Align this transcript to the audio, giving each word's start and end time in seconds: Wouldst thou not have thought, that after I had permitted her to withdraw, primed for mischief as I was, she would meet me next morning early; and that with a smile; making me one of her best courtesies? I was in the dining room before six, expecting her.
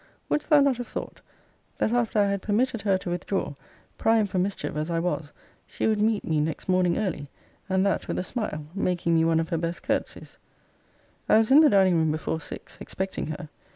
Wouldst 0.29 0.49
thou 0.49 0.61
not 0.61 0.77
have 0.77 0.87
thought, 0.87 1.21
that 1.77 1.91
after 1.91 2.17
I 2.17 2.25
had 2.25 2.41
permitted 2.41 2.81
her 2.81 2.97
to 2.97 3.11
withdraw, 3.11 3.53
primed 3.99 4.31
for 4.31 4.39
mischief 4.39 4.75
as 4.75 4.89
I 4.89 4.97
was, 4.99 5.31
she 5.67 5.85
would 5.85 6.01
meet 6.01 6.25
me 6.25 6.41
next 6.41 6.67
morning 6.67 6.97
early; 6.97 7.29
and 7.69 7.85
that 7.85 8.07
with 8.07 8.17
a 8.17 8.23
smile; 8.23 8.65
making 8.73 9.13
me 9.13 9.23
one 9.25 9.39
of 9.39 9.49
her 9.49 9.59
best 9.59 9.83
courtesies? 9.83 10.39
I 11.29 11.37
was 11.37 11.51
in 11.51 11.59
the 11.59 11.69
dining 11.69 11.97
room 11.97 12.11
before 12.11 12.41
six, 12.41 12.81
expecting 12.81 13.27
her. 13.27 13.49